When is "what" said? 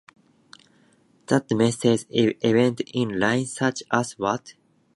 4.13-4.55